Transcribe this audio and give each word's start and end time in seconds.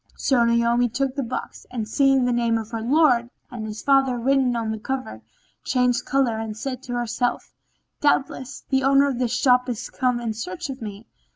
So 0.17 0.43
Naomi 0.43 0.89
took 0.89 1.15
the 1.15 1.21
box 1.21 1.67
and, 1.69 1.87
seeing 1.87 2.25
the 2.25 2.33
names 2.33 2.57
of 2.59 2.69
her 2.71 2.81
lord 2.81 3.29
and 3.51 3.67
his 3.67 3.83
father 3.83 4.17
written 4.17 4.55
on 4.55 4.71
the 4.71 4.79
cover, 4.79 5.21
changed 5.63 6.05
colour 6.07 6.39
and 6.39 6.57
said 6.57 6.81
to 6.85 6.93
herself, 6.95 7.53
"Doubtless, 7.99 8.63
the 8.71 8.81
owner 8.83 9.07
of 9.07 9.19
this 9.19 9.35
shop 9.37 9.69
is 9.69 9.91
come 9.91 10.19
in 10.19 10.33
search 10.33 10.71
of 10.71 10.81
me." 10.81 11.05